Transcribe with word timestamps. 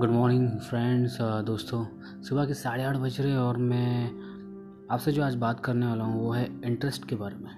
Good 0.00 0.10
morning 0.10 0.48
friends 0.58 1.16
दोस्तों 1.46 1.84
सुबह 2.22 2.46
के 2.46 2.54
साढ़े 2.54 2.84
आठ 2.84 2.96
बज 2.96 3.20
रहे 3.20 3.34
और 3.36 3.56
मैं 3.56 4.86
आपसे 4.90 5.12
जो 5.12 5.22
आज 5.22 5.34
बात 5.34 5.60
करने 5.60 5.86
वाला 5.86 6.04
हूँ 6.04 6.22
वो 6.22 6.30
है 6.32 6.44
इंटरेस्ट 6.64 7.04
के 7.08 7.16
बारे 7.16 7.36
में। 7.36 7.50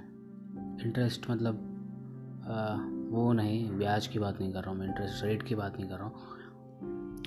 इंटरेस्ट 0.85 1.31
मतलब 1.31 1.55
uh, 2.43 3.13
वो 3.15 3.33
नहीं 3.33 3.71
ब्याज 3.71 4.07
की 4.07 4.19
बात 4.19 4.41
नहीं 4.41 4.53
कर 4.53 4.61
रहा 4.61 4.71
हूँ 4.71 4.79
मैं 4.79 4.87
इंटरेस्ट 4.87 5.25
रेट 5.25 5.43
की 5.43 5.55
बात 5.55 5.79
नहीं 5.81 5.89
कर 5.89 5.97
रहा 5.97 6.05
हूँ। 6.05 6.15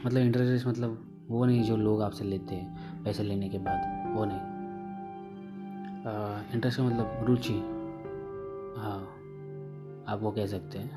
मतलब 0.05 0.17
इंटरेस्ट 0.17 0.67
मतलब 0.67 1.25
वो 1.29 1.45
नहीं 1.45 1.63
जो 1.63 1.77
लोग 1.77 2.01
आपसे 2.01 2.23
लेते 2.23 2.55
हैं 2.55 3.03
पैसे 3.03 3.23
लेने 3.23 3.49
के 3.49 3.57
बाद 3.59 4.13
वो 4.17 4.25
नहीं। 4.25 4.41
इंटरेस्ट 6.53 6.79
uh, 6.79 6.83
का 6.83 6.89
मतलब 6.89 7.25
रुचि। 7.27 7.57
हाँ 8.77 8.99
आप 10.07 10.19
वो 10.21 10.31
कह 10.31 10.45
सकते 10.47 10.79
हैं। 10.79 10.91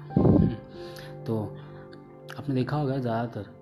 तो 1.25 1.41
आपने 2.39 2.55
देखा 2.55 2.77
होगा 2.77 2.99
ज़्यादातर 2.99 3.60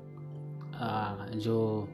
जो 1.34 1.88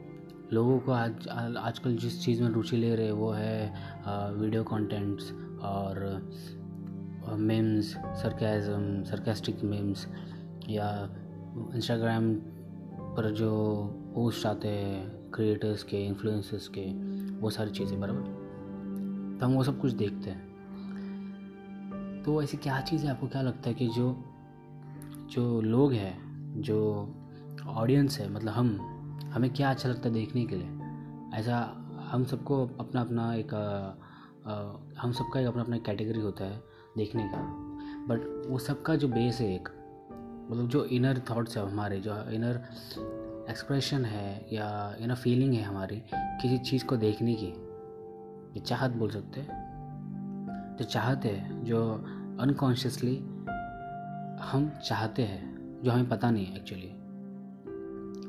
लोगों 0.53 0.79
को 0.79 0.91
आज 0.91 1.27
आजकल 1.57 1.95
जिस 1.97 2.25
चीज़ 2.25 2.43
में 2.43 2.49
रुचि 2.49 2.77
ले 2.77 2.95
रहे 2.95 3.11
वो 3.11 3.31
है 3.31 3.73
वीडियो 4.07 4.63
कंटेंट्स 4.63 5.31
और 5.61 6.21
मेम्स 7.39 7.85
सरकेज़म 7.95 9.03
सरकेस्टिक 9.03 9.63
मेम्स 9.63 10.07
या 10.69 11.09
इंस्टाग्राम 11.75 12.33
पर 13.15 13.31
जो 13.31 13.51
पोस्ट 14.15 14.45
आते 14.45 14.67
हैं 14.67 15.31
क्रिएटर्स 15.31 15.83
के 15.83 15.97
इन्फ्लुएंसर्स 15.97 16.67
के, 16.77 16.85
वो 17.39 17.49
सारी 17.49 17.71
चीज़ें, 17.71 17.99
बराबर? 18.01 18.21
तो 19.39 19.45
हम 19.45 19.53
वो 19.53 19.63
सब 19.63 19.79
कुछ 19.79 19.91
देखते 19.91 20.29
हैं। 20.29 20.45
तो 22.25 22.41
ऐसी 22.43 22.57
क्या 22.57 22.81
चीज़ 22.81 23.05
है? 23.05 23.11
आपको 23.11 23.27
क्या 23.27 23.41
लगता 23.41 23.69
है 23.69 23.75
कि 23.75 23.87
जो 23.87 24.23
जो 25.29 25.61
लोग 25.61 25.93
हैं, 25.93 26.17
जो 26.61 27.09
ऑडियंस 27.67 28.19
है 28.19 28.31
मतलब 28.31 28.53
हम, 28.53 28.67
हमें 29.33 29.53
क्या 29.53 29.69
अच्छा 29.69 29.89
लगता 29.89 30.07
है 30.09 30.13
देखने 30.13 30.45
के 30.45 30.55
लिए? 30.55 30.69
ऐसा 31.39 31.57
हम 32.11 32.23
सबको 32.23 32.67
अपना 32.79 33.01
अपना 33.01 33.33
एक 33.35 33.53
हम 34.97 35.11
सबका 35.11 35.39
एक 35.39 35.47
अपना 35.47 35.61
अपना 35.61 35.77
कैटेगरी 35.77 36.19
होता 36.19 36.45
है 36.45 36.63
देखने 36.97 37.23
का। 37.23 37.37
बट 38.07 38.47
वो 38.49 38.59
सबका 38.59 38.95
जो 38.95 39.07
बेस 39.07 39.41
है 39.41 39.55
एक 39.55 39.69
मतलब 40.51 40.67
जो 40.67 40.85
इनर 40.85 41.19
थाट्स 41.19 41.57
है 41.57 41.71
हमारे, 41.71 41.99
जो 41.99 42.29
इनर 42.29 42.55
एक्सप्रेशन 43.49 44.05
है 44.05 44.47
या 44.53 44.95
इनर 44.99 45.15
फीलिंग 45.15 45.53
है 45.53 45.61
हमारी, 45.61 46.03
किसी 46.15 46.57
चीज़ 46.57 46.85
को 46.85 46.97
देखने 46.97 47.35
की, 47.35 47.47
ये 48.59 48.59
चाहत 48.59 48.91
बोल 48.91 49.09
सकते 49.09 49.41
हैं। 49.41 50.75
जो 50.79 50.85
चाहते 50.85 51.29
हैं, 51.29 51.63
जो 51.63 51.93
अनकॉन्शियसली 52.39 53.17
हम 54.41 54.71
चाहते 54.87 55.23
हैं, 55.23 55.55
जो 55.83 55.91
हमें 55.91 56.09
पता 56.09 56.31
नहीं 56.31 56.45
है 56.45 56.55
एक्चुअली 56.55 56.91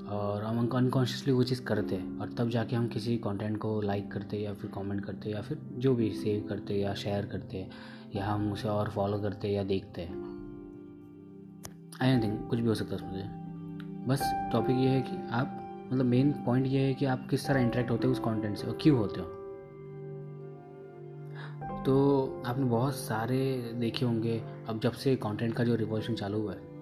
और 0.09 0.43
हम 0.45 0.69
अनकॉन्शियसली 0.69 1.33
वो 1.33 1.45
चीज़ 1.45 1.63
करते 1.63 1.95
हैं 1.95 2.19
और 2.19 2.33
तब 2.33 2.49
जाके 2.49 2.77
हम 2.77 2.87
किसी 2.89 3.17
कंटेंट 3.19 3.57
को 3.59 3.81
लाइक 3.81 4.11
करते 4.13 4.37
या 4.37 4.53
फिर 4.55 4.71
कमेंट 4.71 5.05
करते 5.05 5.31
या 5.31 5.41
फिर 5.43 5.59
जो 5.79 5.95
भी 5.95 6.11
सेव 6.11 6.47
करते 6.49 6.75
या 6.75 6.95
शेयर 6.95 7.27
करते 7.27 7.67
या 8.15 8.27
हम 8.27 8.53
उसे 8.53 8.69
और 8.69 8.91
फॉलो 8.91 9.19
करते 9.19 9.49
या 9.49 9.65
देखते 9.65 10.03
हैं। 10.03 10.25
एनीथिंग 12.03 12.39
कुछ 12.49 12.59
भी 12.59 12.69
हो 12.69 12.75
सकता 12.75 12.97
है 12.97 12.97
उसमें 12.97 14.07
बस 14.09 14.23
टॉपिक 14.53 14.77
ये 14.77 14.89
है 14.89 15.01
कि 15.01 15.17
आप 15.31 15.63
मतलब 15.93 16.05
मेन 16.05 16.33
पॉइंट 16.33 16.67
ये 16.67 16.81
है 16.81 16.95
कि 16.95 17.05
आप 17.05 17.27
किस 17.31 17.47
तरह 17.47 17.61
इंटरेक्ट 17.61 17.91
होते 17.91 18.07
हो 18.07 18.13
उस 18.13 18.19
कंटेंट 18.19 18.57
से 18.57 18.67
और 18.67 18.79
क्यों 18.81 18.99
होते 18.99 19.21
हो। 19.21 19.27
तो 21.87 22.43
आपने 22.47 22.65
बहुत 22.65 22.95
सारे 22.95 23.39
देखे 23.75 24.05
होंगे, 24.05 24.43
अब 24.69 24.81
जब 24.81 24.93
से 24.93 25.17
कंटेंट 25.17 25.55
का 25.55 25.65
जो 25.65 25.75
रिवॉल्यूशन 25.75 26.15
चालू 26.15 26.41
हुआ 26.41 26.53
है 26.53 26.76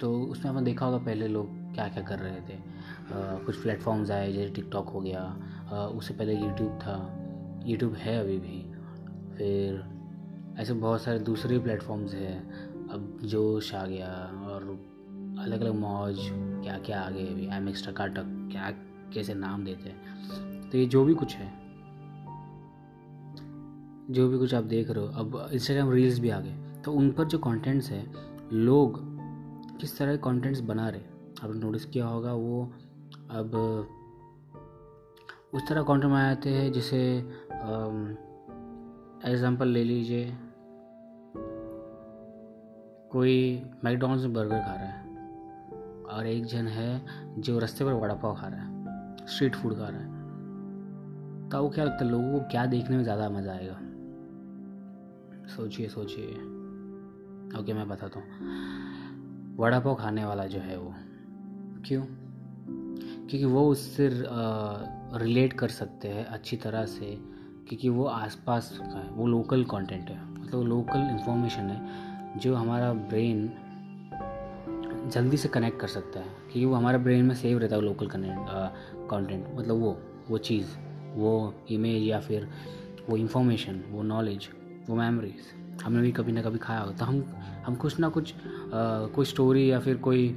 तो 0.00 0.22
उसमें 0.22 0.52
आपने 0.52 0.64
देखा 0.64 0.86
होगा 0.86 0.98
पहले 0.98 1.28
लोग 1.28 1.74
क्या 1.74 1.88
क्या 1.88 2.02
कर 2.02 2.18
रहे 2.18 2.40
थे। 2.40 2.54
आ, 2.54 3.36
कुछ 3.38 3.62
प्लेटफॉर्म्स 3.62 4.10
आए 4.10 4.32
जैसे 4.32 4.54
टिकटॉक 4.54 4.88
हो 4.88 5.00
गया। 5.00 5.36
आ, 5.72 5.76
उससे 5.76 6.14
पहले 6.14 6.34
यूट्यूब 6.34 6.70
था। 6.70 7.24
यूट्यूब 7.66 7.94
है 7.94 8.20
अभी 8.20 8.38
भी। 8.38 8.72
फिर 9.36 9.84
ऐसे 10.58 10.72
बहुत 10.72 11.02
सारे 11.02 11.18
दूसरे 11.18 11.58
प्लेटफॉर्म्स 11.58 12.14
हैं। 12.14 12.52
अब 12.88 13.18
जोश 13.22 13.74
आ 13.74 13.86
गया 13.86 14.08
और 14.46 14.62
अलग 15.38 15.60
अलग 15.60 15.74
मौज 15.74 16.16
क्या 16.62 16.78
क्या 16.78 17.00
आ 17.00 17.10
गए 17.10 17.26
अभी। 17.26 17.46
एम 17.46 17.68
एक्स 17.68 17.88
टकाटक 17.88 18.24
क्या 18.26 18.70
कैसे 19.14 19.34
नाम 19.34 19.64
देते 19.64 19.88
हैं। 19.88 19.98
तो 20.70 20.78
ये 20.78 20.86
जो 20.86 21.04
भी 21.04 21.14
कुछ 21.14 21.36
है। 21.36 21.52
जो 24.10 24.28
भी 24.28 24.38
कुछ 24.38 24.54
आप 24.54 24.64
देख 24.64 24.90
रहे 24.90 25.06
हो। 25.06 25.12
अब 25.12 25.48
इंस्टाग्राम 25.52 25.90
रील्स 25.90 26.18
भी 26.18 26.30
आ 26.30 26.40
गए। 26.40 26.56
तो 26.84 26.92
उन 26.92 27.10
पर 27.10 27.24
जो 27.24 27.38
कंटेंट्स 27.38 27.90
है 27.90 28.06
लोग 28.52 29.17
किस 29.80 29.98
तरह 29.98 30.12
के 30.12 30.22
कंटेंट्स 30.22 30.60
बना 30.62 30.88
रहे 30.88 31.00
आपने 31.42 31.58
नोटिस 31.58 31.84
किया 31.86 32.06
होगा, 32.06 32.32
वो 32.34 32.62
अब, 33.30 33.54
उस 35.54 35.68
तरह 35.68 35.82
कंटेंट 35.82 36.04
बनाए 36.04 36.34
जाते 36.34 36.50
हैं, 36.50 36.72
जैसे 36.72 36.98
एग्ज़ाम्पल 39.24 39.68
ले 39.68 39.84
लीजिए, 39.84 40.36
कोई 43.12 43.62
मैकडोनल्ड्स 43.84 44.24
में 44.24 44.32
बर्गर 44.34 44.60
खा 44.60 44.74
रहा 44.74 44.86
है, 44.86 45.06
और 46.08 46.26
एक 46.26 46.44
जन 46.46 46.66
है 46.68 46.90
जो 47.38 47.58
रास्ते 47.58 47.84
पर 47.84 47.92
वड़ा 47.94 48.14
पाव 48.14 48.34
खा 48.36 48.48
रहा 48.48 48.60
है 48.60 49.26
स्ट्रीट 49.26 49.56
फ़ूड 49.56 49.74
खा 49.74 49.88
रहा 49.88 50.00
है 50.00 50.16
तो 51.50 51.62
वो 51.62 51.68
क्या 51.70 51.84
लगता 51.84 52.04
है, 52.04 52.10
लोगों 52.10 52.32
को 52.32 52.46
क्या 52.50 52.66
देखने 52.66 52.96
में 52.96 53.02
ज़्यादा 53.02 53.28
मज़ा 53.30 53.52
आएगा? 53.52 53.78
सोचिए 55.48 55.88
सोचिए। 55.88 56.26
ओके 57.58 57.72
मैं 57.74 57.88
बताता 57.88 58.20
हूँ। 58.20 58.97
वड़ा 59.58 59.78
पाव 59.80 59.94
खाने 59.94 60.24
वाला 60.24 60.46
जो 60.46 60.58
है 60.58 60.78
वो। 60.78 60.94
क्यों? 61.86 62.02
क्योंकि 63.28 63.44
वो 63.44 63.68
उससे 63.68 64.10
रिलेट 65.18 65.52
कर 65.52 65.68
सकते 65.68 66.08
हैं 66.08 66.24
अच्छी 66.24 66.56
तरह 66.56 66.84
से, 66.86 67.06
क्योंकि 67.68 67.88
वो 67.88 68.04
आसपास 68.04 68.78
का 68.78 68.98
है, 68.98 69.10
वो 69.10 69.26
लोकल 69.26 69.64
कंटेंट 69.64 70.10
है। 70.10 70.20
मतलब 70.32 70.62
लोकल 70.62 70.98
इन्फॉर्मेशन 70.98 71.62
है, 71.62 71.80
जो 72.38 72.54
हमारा 72.54 72.92
ब्रेन 72.92 73.50
जल्दी 75.12 75.36
से 75.36 75.48
कनेक्ट 75.48 75.80
कर 75.80 75.88
सकता 75.88 76.20
है, 76.20 76.26
क्योंकि 76.26 76.64
वो 76.64 76.74
हमारा 76.74 76.98
ब्रेन 76.98 77.24
में 77.24 77.34
सेव 77.34 77.58
रहता 77.58 77.76
है 77.76 77.82
लोकल 77.82 78.06
कंटेंट 78.06 79.46
मतलब 79.54 79.76
वो 79.76 79.98
वो 80.30 80.38
चीज़, 80.38 80.66
वो 81.14 81.54
इमेज 81.70 82.02
या 82.02 82.20
फिर 82.20 82.48
वो 83.10 83.16
इंफॉर्मेशन 83.16 83.82
वो 83.90 84.02
नॉलेज 84.02 84.48
वो 84.88 84.96
मेमोरीज 84.96 85.57
हमने 85.84 86.02
भी 86.02 86.12
कभी 86.12 86.32
ना 86.32 86.42
कभी 86.42 86.58
खाया 86.58 86.80
हो 86.80 86.92
तो 86.92 87.04
हम 87.04 87.24
हम 87.66 87.74
कुछ 87.74 87.98
ना 88.00 88.08
कुछ 88.08 88.34
आ, 88.34 89.06
कोई 89.06 89.24
स्टोरी 89.24 89.70
या 89.70 89.78
फिर 89.80 89.96
कोई 89.96 90.28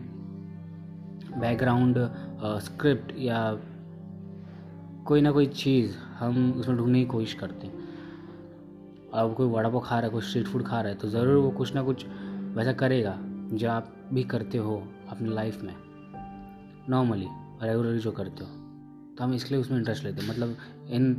बैकग्राउंड 1.38 1.98
स्क्रिप्ट 2.64 3.14
या 3.18 3.40
कोई 5.06 5.22
ना 5.22 5.32
कोई 5.32 5.46
चीज़ 5.46 5.96
हम 6.20 6.52
उसमें 6.52 6.78
ढूँढने 6.78 7.00
की 7.00 7.06
कोशिश 7.06 7.34
करते 7.34 7.68
हैं। 7.68 7.80
अब 9.14 9.34
कोई 9.36 9.48
वड़ा 9.48 9.70
पाव 9.70 9.80
खा 9.80 9.96
रहा 9.96 10.06
है 10.06 10.12
कोई 10.12 10.22
स्ट्रीट 10.22 10.48
फ़ूड 10.48 10.64
खा 10.66 10.82
रहा 10.82 10.92
है 10.92 10.98
तो 10.98 11.10
ज़रूर 11.10 11.38
वो 11.38 11.50
कुछ 11.52 11.74
ना 11.76 11.84
कुछ 11.84 12.06
वैसा 12.56 12.74
करेगा 12.74 13.18
जो 13.54 13.70
आप 13.70 13.94
भी 14.14 14.24
करते 14.24 14.58
हो 14.58 14.76
अपनी 15.10 15.30
लाइफ 15.30 15.62
में 15.64 15.74
नॉर्मली 16.90 17.28
रेगुलरली 17.64 18.00
जो 18.00 18.12
करते 18.12 18.44
हो। 18.44 18.50
तो 19.16 19.24
हम 19.24 19.34
इसलिए 19.34 19.60
उसमें 19.62 19.78
इंटरेस्ट 19.78 20.04
लेते 20.04 20.22
हैं। 20.22 20.30
मतलब 20.30 20.56
इन 20.90 21.14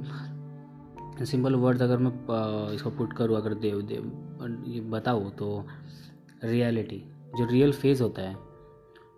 सिंपल 1.21 1.55
वर्ड्स 1.55 1.83
अगर 1.83 1.99
मैं 1.99 2.11
इसको 2.75 2.91
पुट 2.91 3.13
करूँ, 3.13 3.37
अगर 3.37 3.55
देव 3.57 3.83
देव 3.83 4.65
ये 4.67 4.81
बताऊँ 4.91 5.31
तो 5.37 5.65
रियलिटी, 6.45 7.03
जो 7.37 7.45
रियल 7.51 7.73
फ़ेज़ 7.73 8.03
होता 8.03 8.23
है 8.23 8.37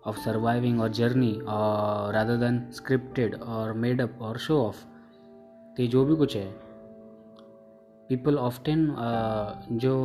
ऑफ़ 0.07 0.17
सर्वाइविंग 0.19 0.81
और 0.81 0.89
जर्नी 0.93 1.31
और 1.47 2.13
रादर 2.13 2.35
देन 2.37 2.59
स्क्रिप्टेड 2.71 3.35
और 3.35 3.73
मेड 3.75 4.01
अप 4.01 4.19
और 4.21 4.37
शो 4.37 4.61
ऑफ़ 4.63 4.83
तो 5.75 5.83
ये 5.83 5.87
जो 5.87 6.03
भी 6.05 6.15
कुछ 6.15 6.35
है 6.35 6.45
पीपल 8.09 8.37
ऑफ्टेन 8.37 8.87
जो 9.73 9.95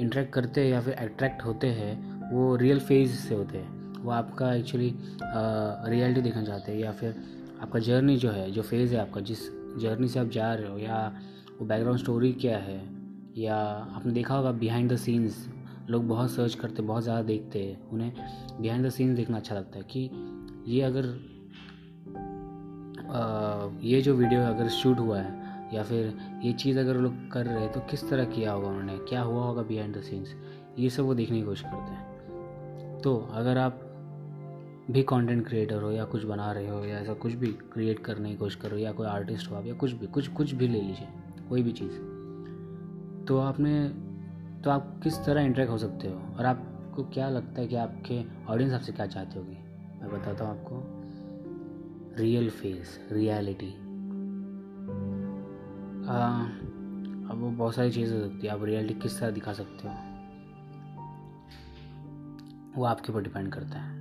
इंटरेक्ट 0.00 0.32
करते 0.32 0.60
हैं 0.60 0.70
या 0.70 0.80
फिर 0.80 0.94
अट्रैक्ट 0.94 1.44
होते 1.44 1.66
हैं, 1.66 2.30
वो 2.32 2.54
रियल 2.56 2.80
फ़ेज़ 2.80 3.16
से 3.18 3.34
होते 3.34 3.58
हैं। 3.58 4.02
वो 4.02 4.10
आपका 4.12 4.54
एक्चुअली 4.54 4.94
रियलिटी 5.20 6.20
देखना 6.20 6.42
चाहते 6.44 6.72
हैं 6.72 6.78
या 6.78 6.92
फिर 6.92 7.14
आपका 7.62 7.78
जर्नी 7.78 8.16
जो 8.16 8.30
है, 8.30 8.50
जो 8.50 8.62
फ़ेज़ 8.62 8.94
है 8.94 9.00
आपका, 9.00 9.20
जिस 9.20 9.48
जर्नी 9.78 10.08
से 10.08 10.18
आप 10.20 10.28
जा 10.28 10.52
रहे 10.54 10.70
हो 10.70 10.78
या 10.78 10.96
वो 11.60 11.66
बैकग्राउंड 11.66 12.00
स्टोरी 12.00 12.32
क्या 12.32 12.58
है? 12.58 12.80
या 13.36 13.56
आपने 13.96 14.12
देखा 14.12 14.34
होगा 14.34 14.52
बिहाइंड 14.52 14.92
द 14.92 14.96
सीन्स 14.96 15.46
लोग 15.90 16.06
बहुत 16.08 16.30
सर्च 16.30 16.54
करते 16.54 16.82
बहुत 16.82 17.02
ज़्यादा 17.02 17.22
देखते 17.22 17.62
हैं। 17.64 17.88
उन्हें 17.88 18.12
बिहाइंड 18.60 18.86
द 18.86 18.90
सीन्स 18.90 19.16
देखना 19.16 19.36
अच्छा 19.36 19.54
लगता 19.54 19.78
है 19.78 19.84
कि 19.90 20.10
ये 20.66 20.82
अगर 20.82 21.06
आ, 23.08 23.68
ये 23.82 24.00
जो 24.02 24.14
वीडियो 24.14 24.40
अगर 24.42 24.68
शूट 24.68 24.98
हुआ 24.98 25.18
है 25.18 25.76
या 25.76 25.82
फिर 25.82 26.12
ये 26.42 26.52
चीज़ 26.52 26.78
अगर 26.78 26.96
लोग 26.96 27.30
कर 27.30 27.46
रहे 27.46 27.60
हैं 27.60 27.72
तो 27.72 27.80
किस 27.80 28.08
तरह 28.10 28.24
किया 28.24 28.52
होगा 28.52 28.68
उन्होंने? 28.68 28.96
क्या 28.98 29.22
हुआ 29.22 29.44
होगा 29.44 29.62
बिहाइंड 29.62 29.96
द 29.96 30.00
सीन्स 30.00 30.34
ये 30.78 30.90
सब 30.90 31.04
वो 31.04 31.14
देखने 31.14 31.38
की 31.38 31.44
कोशिश 31.44 31.64
करते 31.64 31.92
हैं। 31.92 33.00
तो 33.00 33.16
अगर 33.32 33.58
आप 33.58 33.80
भी 34.90 35.02
कंटेंट 35.02 35.46
क्रिएटर 35.48 35.82
हो 35.82 35.90
या 35.90 36.04
कुछ 36.04 36.24
बना 36.24 36.52
रहे 36.52 36.68
हो 36.68 36.84
या 36.84 36.98
ऐसा 36.98 37.14
कुछ 37.14 37.32
भी 37.32 37.46
क्रिएट 37.46 37.98
करने 37.98 38.30
की 38.30 38.36
कोशिश 38.36 38.54
करो 38.54 38.76
या 38.76 38.92
कोई 38.92 39.06
आर्टिस्ट 39.06 39.50
हो 39.50 39.56
आप 39.56 39.66
या 39.66 39.74
कुछ 39.74 39.92
भी, 39.92 40.06
कुछ 40.06 40.28
कुछ 40.28 40.52
भी 40.52 40.68
ले 40.68 40.80
लीजिए, 40.80 41.08
कोई 41.48 41.62
भी 41.62 41.72
चीज़। 41.72 41.96
तो 43.26 43.38
आपने 43.38 43.88
तो 44.64 44.70
आप 44.70 45.00
किस 45.02 45.24
तरह 45.24 45.40
इंटरेक्ट 45.40 45.72
हो 45.72 45.78
सकते 45.78 46.08
हो? 46.08 46.14
और 46.14 46.46
आपको 46.46 47.04
क्या 47.04 47.28
लगता 47.28 47.60
है 47.60 47.66
कि 47.68 47.76
आपके 47.76 48.22
ऑडियंस 48.46 48.72
आपसे 48.72 48.92
क्या 48.92 49.06
चाहते 49.06 49.38
होगी? 49.38 49.58
मैं 50.00 50.10
बताता 50.12 50.44
हूँ 50.44 50.58
आपको। 50.58 50.82
रियल 52.22 52.50
फेस 52.50 53.08
रियलिटी 53.12 53.72
अब 57.28 57.38
वो 57.40 57.50
बहुत 57.50 57.74
सारी 57.74 57.90
चीज़ें 57.90 58.18
हो 58.18 58.28
सकती 58.28 58.46
है। 58.46 58.52
आप 58.52 58.64
रियलिटी 58.64 59.00
किस 59.00 59.20
तरह 59.20 59.30
दिखा 59.30 59.52
सकते 59.52 59.88
हो? 59.88 59.94
वो 62.76 62.84
आपके 62.84 63.12
ऊपर 63.12 63.22
डिपेंड 63.22 63.52
करता 63.52 63.78
है। 63.78 63.97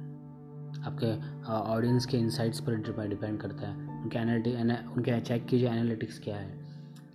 आपके 0.80 1.12
ऑडियंस 1.48 2.06
के 2.06 2.18
इंसाइट्स 2.18 2.60
पर 2.60 2.76
डिपेंड 2.76 3.40
करता 3.42 3.68
है। 3.68 4.02
उनके 4.02 4.20
एनालिटी 4.20 4.52
उनके 4.92 5.20
चेक 5.22 5.46
कीजिए 5.46 5.70
एनालिटिक्स 5.70 6.20
क्या 6.20 6.36
है। 6.36 6.56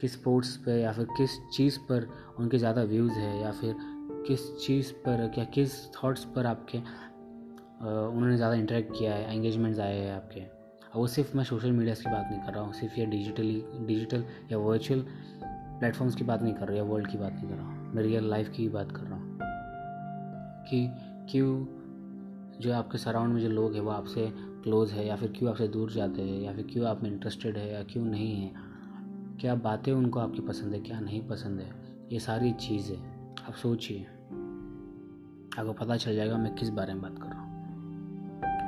किस 0.00 0.12
स्पोर्ट्स 0.12 0.56
पे 0.56 0.80
या 0.80 0.92
फिर 0.92 1.06
किस 1.16 1.38
चीज़ 1.56 1.78
पर 1.80 2.08
उनके 2.38 2.58
ज़्यादा 2.58 2.82
व्यूज़ 2.84 3.12
है 3.12 3.40
या 3.40 3.50
फिर 3.50 3.74
किस 4.26 4.40
चीज़ 4.56 4.92
पर 4.94 5.28
क्या, 5.34 5.44
किस 5.44 5.72
थॉट्स 5.94 6.24
पर 6.24 6.46
आपके 6.46 6.78
उन्होंने 6.78 8.36
ज़्यादा 8.36 8.54
इंटरेक्ट 8.54 8.92
किया 8.98 9.14
है 9.14 9.34
एंगेजमेंट्स 9.36 9.80
आए 9.80 9.98
हैं 9.98 10.12
आपके। 10.12 10.40
वो 10.94 11.06
सिर्फ़ 11.06 11.36
मैं 11.36 11.44
सोशल 11.44 11.72
मीडिया 11.72 11.94
की 11.94 12.10
बात 12.10 12.28
नहीं 12.30 12.40
कर 12.40 12.52
रहा 12.52 12.64
हूँ, 12.64 12.72
सिर्फ़ 12.72 12.98
ये 13.00 13.06
डिजिटली 13.06 13.64
डिजिटल 13.86 14.24
या 14.52 14.58
वर्चुअल 14.58 15.04
प्लेटफॉर्म्स 15.42 16.14
की 16.14 16.24
बात 16.24 16.42
नहीं 16.42 16.54
कर 16.54 16.68
रहा 16.68 16.76
या 16.76 16.82
वर्ल्ड 16.82 17.10
की 17.10 17.18
बात 17.18 17.32
नहीं 17.32 17.48
कर 17.48 17.54
रहा 17.54 17.66
हूँ 17.66 17.94
मैं 17.94 18.02
रियल 18.02 18.28
लाइफ 18.30 18.48
की 18.48 18.68
बात 18.68 18.92
कर 18.92 19.02
रहा 19.02 19.18
हूँ। 19.18 19.38
कि, 20.68 20.88
क्यों 21.30 21.81
जो 22.62 22.74
आपके 22.74 22.98
सराउंड 22.98 23.34
में 23.34 23.40
जो 23.40 23.48
लोग 23.48 23.74
हैं 23.74 23.80
वो 23.80 23.90
आपसे 23.90 24.32
क्लोज़ 24.36 24.92
है 24.92 25.06
या 25.06 25.16
फिर 25.16 25.32
क्यों 25.38 25.50
आपसे 25.50 25.68
दूर 25.68 25.92
जाते 25.92 26.22
हैं 26.22 26.40
या 26.40 26.52
फिर 26.52 26.66
क्यों 26.72 26.86
आप 26.86 27.02
में 27.02 27.10
इंटरेस्टेड 27.10 27.56
है 27.56 27.72
या 27.72 27.82
क्यों 27.82 28.04
नहीं 28.04 28.42
है? 28.42 28.52
क्या 29.40 29.54
बातें 29.54 29.92
उनको 29.92 30.20
आपकी 30.20 30.40
पसंद 30.40 30.74
है, 30.74 30.80
क्या 30.80 31.00
नहीं 31.00 31.28
पसंद 31.28 31.60
है? 31.60 31.72
ये 32.12 32.18
सारी 32.18 32.52
चीज़ें 32.52 32.98
आप 33.48 33.54
सोचिए। 33.54 34.02
आपको 35.58 35.72
पता 35.72 35.96
चल 35.96 36.16
जाएगा 36.16 36.36
मैं 36.36 36.54
किस 36.54 36.68
बारे 36.68 36.92
में 36.94 37.02
बात 37.02 37.18
कर 37.18 37.28
रहा 37.28 37.40
हूँ। 37.40 37.50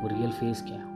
वो 0.03 0.09
रियल 0.09 0.31
फेस 0.31 0.63
क्या 0.63 0.77
है? 0.77 0.95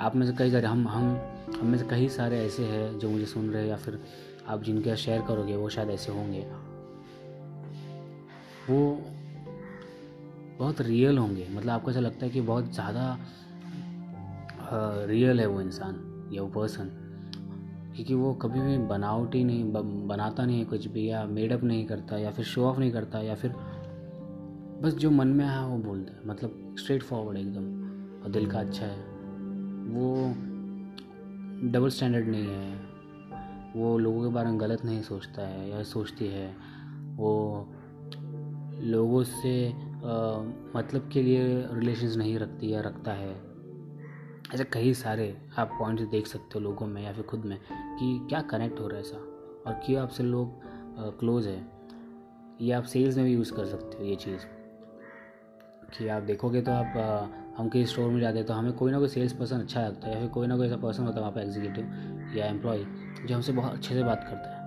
आप 0.00 0.16
में 0.16 0.26
से 0.26 0.32
कई 0.32 0.50
सारे 0.50 0.66
हम 0.66 0.88
हम 0.88 1.20
हम 1.60 1.66
में 1.66 1.78
से 1.78 1.84
कई 1.84 2.08
सारे 2.08 2.38
ऐसे 2.38 2.64
हैं 2.64 2.98
जो 2.98 3.10
मुझे 3.10 3.26
सुन 3.26 3.50
रहे 3.50 3.62
हैं 3.62 3.68
या 3.68 3.76
फिर 3.76 4.02
आप 4.48 4.62
जिनके 4.62 4.96
शेयर 4.96 5.22
करोगे 5.22 5.56
वो 5.56 5.68
शायद 5.68 5.90
ऐसे 5.90 6.12
होंगे। 6.12 6.40
वो 8.70 9.02
बहुत 10.58 10.80
रियल 10.80 11.18
होंगे। 11.18 11.46
मतलब 11.50 11.70
आपको 11.70 11.90
ऐसा 11.90 12.00
लगता 12.00 12.26
है 12.26 12.32
कि 12.32 12.40
बहुत 12.40 12.72
ज़्यादा 12.74 13.18
रियल 15.06 15.40
है 15.40 15.46
वो 15.46 15.60
इंसान 15.60 16.30
या 16.32 16.42
वो 16.42 16.48
पर्सन 16.48 16.90
क्योंकि 17.96 18.14
वो 18.14 18.32
कभी 18.34 18.60
भी 18.60 18.76
बनावटी 18.78 19.42
नहीं 19.44 19.72
बनाता 20.08 20.44
नहीं 20.46 20.58
है 20.58 20.64
कुछ 20.64 20.86
भी 20.86 21.08
या 21.10 21.24
मेडअप 21.26 21.64
नहीं 21.64 21.86
करता 21.86 22.18
या 22.18 22.30
फिर 22.30 22.44
शो 22.44 22.64
ऑफ़ 22.64 22.78
नहीं 22.78 22.90
करता 22.92 23.20
या 23.20 23.34
फिर 23.34 23.54
बस 24.82 24.94
जो 24.94 25.10
मन 25.10 25.28
में 25.28 25.44
आया 25.44 25.64
वो 25.66 25.78
बोलता 25.78 26.12
है। 26.12 26.28
मतलब 26.28 26.76
स्ट्रेट 26.78 27.02
फॉरवर्ड 27.02 27.38
एकदम। 27.38 28.22
और 28.22 28.30
दिल 28.30 28.46
का 28.46 28.58
अच्छा 28.58 28.86
है। 28.86 28.98
वो 29.88 30.34
डबल 31.70 31.88
स्टैंडर्ड 31.88 32.28
नहीं 32.28 32.46
है। 32.46 32.76
वो 33.76 33.98
लोगों 33.98 34.22
के 34.22 34.34
बारे 34.34 34.50
में 34.50 34.60
गलत 34.60 34.84
नहीं 34.84 35.02
सोचता 35.02 35.42
है 35.42 35.68
या 35.70 35.82
सोचती 35.82 36.26
है। 36.26 36.48
वो 37.16 37.32
लोगों 38.82 39.22
से 39.24 39.54
मतलब 40.76 41.08
के 41.12 41.22
लिए 41.22 41.44
रिलेशंस 41.72 42.16
नहीं 42.16 42.38
रखती 42.38 42.72
या 42.72 42.80
रखता 42.80 43.12
है। 43.12 43.30
ऐसे 44.54 44.64
कई 44.64 44.94
सारे 44.94 45.36
आप 45.58 45.76
पॉइंट्स 45.78 46.04
देख 46.04 46.26
सकते 46.26 46.50
हो 46.54 46.60
लोगों 46.60 46.86
में 46.86 47.02
या 47.02 47.12
फिर 47.12 47.24
खुद 47.24 47.44
में 47.44 47.58
कि 47.98 48.26
क्या 48.28 48.40
कनेक्ट 48.40 48.80
हो 48.80 48.86
रहा 48.86 48.96
है 48.96 49.02
ऐसा 49.02 49.16
और 49.66 49.80
क्यों 49.86 50.02
आपसे 50.02 50.22
लोग 50.22 50.60
क्लोज 51.18 51.46
है। 51.46 51.66
ये 52.60 52.72
आप 52.72 52.84
सेल्स 52.84 53.16
में 53.16 53.24
भी 53.26 53.32
यूज़ 53.32 53.52
कर 53.52 53.64
सकते 53.64 53.98
हो 53.98 54.04
ये 54.04 54.14
चीज़। 54.16 54.46
कि 55.98 56.08
आप 56.08 56.22
देखोगे 56.22 56.60
तो 56.62 56.72
आप 56.72 57.54
हम 57.58 57.68
कहीं 57.68 57.84
स्टोर 57.84 58.10
में 58.10 58.20
जाते 58.20 58.38
हैं 58.38 58.46
तो 58.46 58.54
हमें 58.54 58.72
कोई 58.72 58.92
ना 58.92 58.98
कोई 58.98 59.08
सेल्स 59.08 59.32
पर्सन 59.32 59.60
अच्छा 59.60 59.86
लगता 59.86 60.08
है 60.08 60.14
या 60.14 60.20
फिर 60.20 60.28
कोई 60.28 60.46
ना 60.46 60.56
कोई 60.56 60.66
ऐसा 60.66 60.76
पर्सन 60.76 61.02
होता 61.02 61.14
है 61.14 61.20
वहाँ 61.20 61.32
पर 61.32 61.40
एग्जीक्यूटिव 61.40 62.34
या 62.36 62.46
एम्प्लॉय 62.46 62.78
जो 63.26 63.34
हमसे 63.34 63.52
बहुत 63.52 63.72
अच्छे 63.72 63.94
से 63.94 64.02
बात 64.02 64.24
करता 64.24 64.50
है। 64.50 64.58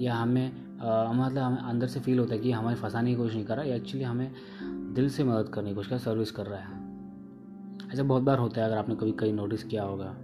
या 0.00 0.14
हमें 0.14 0.71
मतलब 0.82 1.38
हमें 1.38 1.58
अंदर 1.58 1.86
से 1.86 2.00
फील 2.00 2.18
होता 2.18 2.34
है 2.34 2.40
कि 2.40 2.52
हमें 2.52 2.74
फंसाने 2.74 3.10
की 3.10 3.16
कोशिश 3.16 3.34
नहीं 3.34 3.44
कर 3.44 3.56
रहा 3.56 3.64
है 3.64 3.76
एक्चुअली 3.76 4.04
हमें 4.04 4.32
दिल 4.94 5.08
से 5.10 5.24
मदद 5.24 5.48
करने 5.48 5.68
की 5.68 5.74
कोशिश 5.74 5.90
कर 5.90 5.98
सर्विस 5.98 6.30
कर 6.30 6.46
रहा 6.46 6.60
है। 6.60 6.80
ऐसा 7.92 8.02
बहुत 8.02 8.22
बार 8.22 8.38
होता 8.38 8.60
है, 8.60 8.66
अगर 8.66 8.76
आपने 8.76 8.94
कभी, 8.94 9.12
कहीं 9.12 9.32
नोटिस 9.32 9.64
किया 9.64 9.82
होगा 9.82 10.14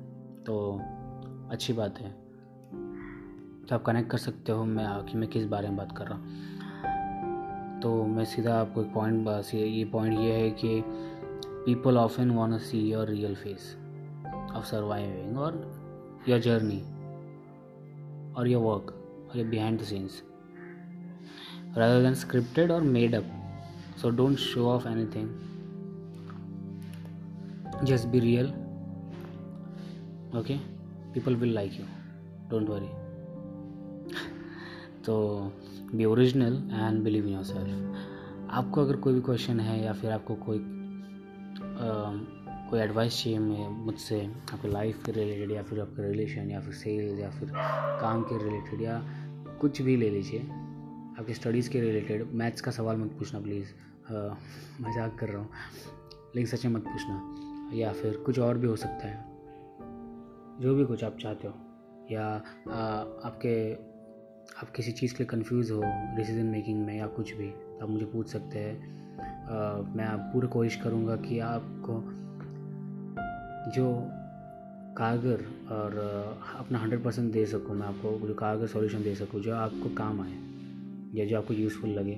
तो 0.46 0.80
अच्छी 1.50 1.72
बात 1.72 1.98
है। 1.98 2.10
तो 3.66 3.74
आप 3.74 3.82
कनेक्ट 3.82 4.10
कर 4.10 4.18
सकते 4.18 4.52
हो, 4.52 4.64
मैं, 4.64 5.04
कि 5.04 5.18
मैं 5.18 5.28
किस 5.28 5.46
बारे 5.46 5.68
में 5.68 5.76
बात 5.76 5.96
कर 5.96 6.06
रहा 6.06 6.18
हूँ। 6.18 7.80
तो 7.80 8.04
मैं 8.06 8.24
सीधा 8.24 8.60
आपको 8.60 8.82
एक 8.82 8.92
पॉइंट 8.94 9.24
बस 9.24 9.50
ये 9.54 9.84
पॉइंट 9.84 10.18
ये 10.18 10.32
है 10.32 10.50
कि 10.50 10.82
people 11.66 11.98
often 11.98 12.30
want 12.30 12.60
see 12.60 12.80
your 12.92 13.08
real 13.08 13.34
face 13.34 13.76
of 14.56 14.64
surviving 14.64 15.38
और 15.38 15.60
योर 16.28 16.40
जर्नी 16.40 16.80
और 18.34 18.48
योर 18.48 18.62
वर्क 18.62 18.94
और 19.30 19.38
your 19.38 19.46
behind 19.46 19.80
the 19.80 19.82
scenes 19.82 20.22
rather 21.76 22.02
than 22.02 22.14
scripted 22.14 22.70
or 22.70 22.80
made 22.80 23.14
up. 23.14 23.24
So 23.96 24.10
don't 24.10 24.36
show 24.36 24.68
off 24.68 24.86
anything. 24.86 25.28
Just 27.84 28.10
be 28.10 28.20
real. 28.20 28.52
Okay? 30.34 30.60
People 31.12 31.34
will 31.34 31.48
like 31.48 31.78
you. 31.78 31.86
Don't 32.48 32.68
worry. 32.68 32.90
तो 35.04 35.14
be 35.94 36.04
original 36.04 36.54
and 36.72 37.02
believe 37.04 37.26
in 37.26 37.32
your 37.32 37.44
self 37.44 38.50
आपको 38.50 38.82
अगर 38.84 38.96
कोई 39.04 39.14
भी 39.14 39.20
question 39.20 39.60
है 39.60 39.78
या 39.84 39.92
फिर 39.92 40.10
आपको 40.12 40.34
कोई 40.34 40.58
आ, 40.58 41.88
कोई 42.70 42.80
एडवाइस 42.80 43.22
चाहिए 43.22 43.38
मैं 43.38 43.68
मुझसे 43.84 44.20
आपके 44.52 44.68
लाइफ 44.68 45.02
के 45.04 45.12
रिलेटेड 45.12 45.50
या 45.52 45.62
फिर 45.62 45.80
आपके 45.80 46.08
रिलेशन 46.08 46.50
या 46.50 46.60
फिर 46.60 46.74
सेल्स 46.74 47.20
या 47.20 47.30
फिर 47.30 47.52
काम 48.00 48.22
के 48.22 48.44
रिलेटेड 48.44 48.82
या 48.82 49.00
कुछ 49.60 49.82
भी 49.82 49.96
ले 49.96 50.10
लीजिए 50.10 50.48
आपके 51.18 51.34
स्टडीज़ 51.34 51.70
के 51.70 51.80
रिलेटेड 51.80 52.32
मैथ्स 52.32 52.60
का 52.60 52.70
सवाल 52.70 52.96
मत 52.96 53.12
पूछना 53.18 53.40
प्लीज़ 53.40 53.68
मज़ाक 54.82 55.16
कर 55.20 55.28
रहा 55.28 55.38
हूँ. 55.38 55.50
लेकिन 56.36 56.46
सच 56.46 56.64
में 56.66 56.72
मत 56.72 56.84
पूछना. 56.84 57.76
या 57.76 57.92
फिर 57.92 58.16
कुछ 58.26 58.38
और 58.38 58.58
भी 58.58 58.66
हो 58.66 58.76
सकता 58.76 59.08
है. 59.08 59.24
जो 60.60 60.74
भी 60.74 60.84
कुछ 60.84 61.04
आप 61.04 61.16
चाहते 61.22 61.48
हो. 61.48 61.54
या 62.10 62.26
आ, 62.26 62.80
आपके 63.28 63.72
आप 64.62 64.70
किसी 64.76 64.92
चीज़ 64.92 65.14
के 65.14 65.22
लिए 65.22 65.28
कंफ्यूज 65.28 65.70
हो 65.70 65.82
डिसीज़न 66.16 66.46
मेकिंग 66.46 66.84
में 66.86 66.96
या 66.98 67.06
कुछ 67.06 67.32
भी 67.32 67.48
तो 67.48 67.82
आप 67.82 67.90
मुझे 67.90 68.06
पूछ 68.06 68.28
सकते 68.28 68.58
हैं. 68.58 69.94
मैं 69.96 70.04
आप 70.04 70.30
पूरी 70.32 70.48
कोशिश 70.48 70.76
करूँगा 70.82 71.16
कि 71.16 71.38
आपको 71.38 72.00
जो 73.70 73.92
कारगर 74.98 75.44
और 75.74 75.96
अपना 76.58 76.78
हंड्रेड 76.78 77.02
परसेंट 77.04 77.32
दे 77.32 77.46
सकूँ 77.46 77.76
मैं 77.76 77.86
आपको 77.86 78.26
जो 78.28 78.34
कारगर 78.34 78.66
सॉल्यूशन 78.66 79.02
दे 79.02 79.14
सकूँ 79.14 79.40
जो 79.40 79.54
आपको 79.54 79.94
काम 79.94 80.20
आए. 80.20 80.47
या 81.14 81.24
जो 81.24 81.38
आपको 81.38 81.54
यूज़फुल 81.54 81.90
लगे, 81.90 82.16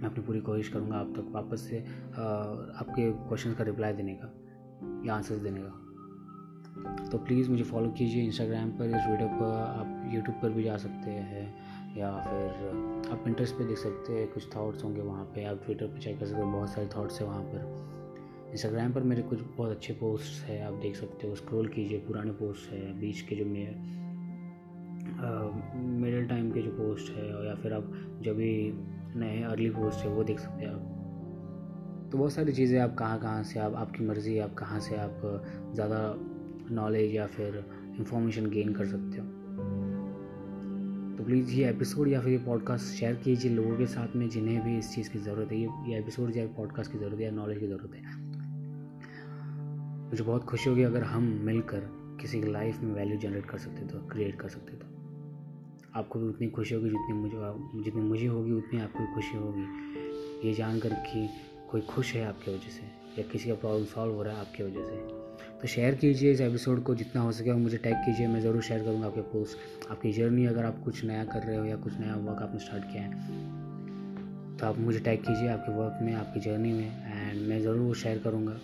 मैं 0.00 0.10
अपनी 0.10 0.24
पूरी 0.24 0.40
कोशिश 0.40 0.68
करूँगा 0.68 0.96
आप 0.96 1.12
तक 1.16 1.30
वापस 1.32 1.60
से 1.60 1.78
आपके 1.78 3.10
क्वेश्चन 3.12 3.52
का 3.54 3.64
रिप्लाई 3.64 3.92
देने 3.92 4.14
का, 4.14 4.32
या 5.06 5.14
आंसर्स 5.14 5.40
देने 5.40 5.60
का। 5.60 7.08
तो 7.10 7.18
प्लीज़ 7.18 7.50
मुझे 7.50 7.62
फॉलो 7.64 7.90
कीजिए 7.90 8.24
इंस्टाग्राम 8.24 8.70
पर, 8.70 8.84
इस 8.86 9.06
वीडियो 9.08 9.28
पर 9.28 9.52
आप 9.78 10.10
यूट्यूब 10.14 10.36
पर 10.42 10.50
भी 10.50 10.62
जा 10.62 10.76
सकते 10.76 11.10
हैं, 11.10 11.46
या 11.96 12.10
फिर 12.18 13.10
आप 13.12 13.24
इंटरेस्ट 13.28 13.54
पे 13.54 13.64
देख 13.64 13.78
सकते 13.78 14.12
हैं, 14.12 14.26
कुछ 14.32 14.46
थाट्स 14.46 14.84
होंगे 14.84 15.00
वहाँ 15.00 15.24
पे, 15.24 15.44
आप 15.44 15.62
ट्विटर 15.64 15.86
पे 15.86 16.00
चेक 16.00 16.18
कर 16.20 16.26
सकते 16.26 16.42
हो, 16.42 16.50
बहुत 16.50 16.70
सारे 16.70 16.86
थाट्स 16.86 17.20
हैं 17.20 17.28
वहाँ 17.28 17.42
पर। 17.44 18.50
इंस्टाग्राम 18.52 18.92
पर 18.92 19.02
मेरे 19.02 19.22
कुछ 19.22 19.40
बहुत 19.56 19.70
अच्छे 19.70 19.92
पोस्ट 19.94 20.44
है, 20.44 20.62
आप 20.66 20.72
देख 20.72 20.96
सकते 20.96 21.28
हो 21.28 21.34
स्क्रॉल 21.34 21.68
कीजिए, 21.68 21.98
पुराने 21.98 22.32
पोस्ट 22.32 22.72
है, 22.72 23.00
बीच 23.00 23.20
के 23.20 23.36
जो 23.36 23.44
मेरे 23.44 24.00
मिडिल 25.02 26.26
टाइम 26.28 26.50
के 26.50 26.62
जो 26.62 26.70
पोस्ट 26.70 27.12
है 27.12 27.28
या 27.46 27.54
फिर 27.54 27.72
आप 27.72 27.92
जो 28.22 28.34
भी 28.34 28.50
नए 29.16 29.42
अर्ली 29.42 29.68
पोस्ट 29.70 30.04
है, 30.04 30.08
वो 30.08 30.24
देख 30.24 30.38
सकते 30.38 30.64
हैं 30.64 30.72
आप। 30.72 32.08
तो 32.12 32.18
बहुत 32.18 32.32
सारी 32.32 32.52
चीज़ें 32.52 32.78
आप 32.80 32.94
कहाँ 32.94 33.18
कहाँ 33.20 33.42
से 33.42 33.60
आप, 33.60 33.74
आपकी 33.74 34.04
मर्ज़ी, 34.04 34.38
आप 34.38 34.54
कहाँ 34.54 34.80
से 34.80 34.96
आप 34.96 35.20
ज़्यादा 35.74 36.14
नॉलेज 36.74 37.14
या 37.14 37.26
फिर 37.26 37.64
इंफॉर्मेशन 37.98 38.46
गेन 38.50 38.72
कर 38.72 38.86
सकते 38.86 39.18
हो। 39.18 39.26
तो 41.16 41.24
प्लीज़ 41.24 41.50
ये 41.50 41.68
एपिसोड 41.70 42.08
या 42.08 42.20
फिर 42.20 42.32
ये 42.32 42.38
पॉडकास्ट 42.38 42.94
शेयर 42.98 43.14
कीजिए 43.14 43.52
लोगों 43.52 43.76
के 43.76 43.86
साथ 43.86 44.16
में 44.16 44.28
जिन्हें 44.28 44.62
भी 44.64 44.78
इस 44.78 44.94
चीज़ 44.94 45.10
की 45.10 45.18
ज़रूरत 45.18 45.52
है। 45.52 45.58
ये 45.58 45.68
ये 45.88 45.98
एपिसोड 45.98 46.36
या 46.36 46.46
पॉडकास्ट 46.56 46.92
की 46.92 46.98
ज़रूरत 46.98 47.18
है 47.18 47.24
या 47.24 47.30
नॉलेज 47.32 47.58
की 47.58 47.66
ज़रूरत 47.66 47.94
है। 47.94 48.00
मुझे 50.10 50.24
बहुत 50.24 50.44
खुशी 50.44 50.70
होगी 50.70 50.82
अगर 50.82 51.02
हम 51.04 51.24
मिलकर 51.44 51.88
किसी 52.20 52.40
की 52.40 52.52
लाइफ 52.52 52.80
में 52.80 52.94
वैल्यू 52.94 53.18
जनरेट 53.18 53.46
कर 53.46 53.58
सकते 53.58 53.86
तो 53.86 53.98
क्रिएट 54.08 54.40
कर 54.40 54.48
सकते 54.48 54.76
तो 54.76 54.86
आपको 55.96 56.18
भी 56.18 56.26
उतनी 56.26 56.48
खुशी 56.48 56.74
होगी 56.74 56.88
जितनी 56.90 57.14
मुझे 57.14 57.82
जितनी 57.84 58.02
मुझे 58.02 58.26
होगी, 58.26 58.52
उतनी 58.52 58.80
आपको 58.80 58.98
भी 58.98 59.14
खुशी 59.14 59.36
होगी। 59.36 60.48
ये 60.48 60.54
जानकर 60.54 60.92
कि 61.06 61.28
कोई 61.70 61.80
खुश 61.80 62.12
है 62.14 62.24
आपकी 62.26 62.50
वजह 62.50 62.70
से, 62.70 62.86
या 63.18 63.24
किसी 63.32 63.48
का 63.48 63.54
प्रॉब्लम 63.54 63.84
सॉल्व 63.84 64.14
हो 64.14 64.22
रहा 64.22 64.34
है 64.34 64.40
आपकी 64.40 64.62
वजह 64.62 64.84
से। 64.84 65.20
तो 65.60 65.68
शेयर 65.68 65.94
कीजिए 65.94 66.32
इस 66.32 66.40
एपिसोड 66.40 66.82
को 66.82 66.94
जितना 66.94 67.22
हो 67.22 67.32
सके 67.32 67.52
मुझे 67.54 67.76
टैग 67.78 67.94
कीजिए, 67.96 68.26
मैं 68.26 68.40
ज़रूर 68.40 68.62
शेयर 68.62 68.82
करूँगा 68.84 69.06
आपके 69.06 69.20
पोस्ट 69.32 69.90
आपकी 69.90 70.12
जर्नी 70.12 70.46
अगर 70.46 70.64
आप 70.64 70.82
कुछ 70.84 71.04
नया 71.04 71.24
कर 71.24 71.46
रहे 71.46 71.56
हो 71.56 71.64
या 71.64 71.76
कुछ 71.76 71.98
नया 72.00 72.14
वर्क 72.16 72.42
आपने 72.42 72.58
स्टार्ट 72.58 72.84
किया 72.92 73.02
है। 73.02 74.56
तो 74.56 74.66
आप 74.66 74.78
मुझे 74.78 74.98
टैग 75.00 75.20
कीजिए 75.20 75.48
आपके 75.48 75.72
वर्क 75.72 75.98
में, 76.02 76.14
आपकी 76.14 76.40
जर्नी 76.40 76.72
में 76.72 77.30
एंड 77.30 77.48
मैं 77.48 77.60
ज़रूर 77.60 77.78
वो 77.78 77.94
शेयर 77.94 78.18
करूँगा। 78.18 78.58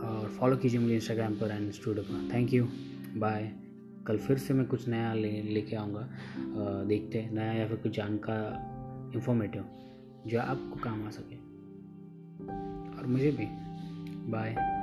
और 0.00 0.28
फॉलो 0.38 0.56
कीजिए 0.56 0.80
मुझे 0.80 0.94
इंस्टाग्राम 0.94 1.34
पर 1.34 1.50
एंड 1.50 1.70
स्टूडियो 1.72 2.04
पर। 2.04 2.32
थैंक 2.34 2.52
यू 2.54 2.68
बाय 3.16 3.52
कल 4.06 4.18
फिर 4.18 4.38
से 4.38 4.54
मैं 4.54 4.66
कुछ 4.66 4.88
नया 4.88 5.14
ले, 5.14 5.42
लेके 5.42 5.76
आऊँगा। 5.76 6.08
देखते 6.84 7.18
हैं, 7.18 7.32
नया 7.32 7.52
या 7.52 7.68
फिर 7.68 7.76
कुछ 7.76 7.96
जानकार 7.96 9.12
इंफॉर्मेटिव 9.14 9.64
जो 10.26 10.40
आपको 10.40 10.80
काम 10.80 11.06
आ 11.06 11.10
सके। 11.10 11.36
और 12.98 13.06
मुझे 13.06 13.30
भी। 13.30 13.46
बाय 14.30 14.79